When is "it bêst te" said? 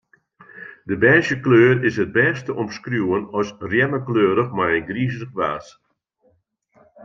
2.03-2.51